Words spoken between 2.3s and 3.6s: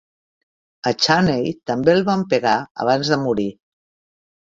pegar abans de morir.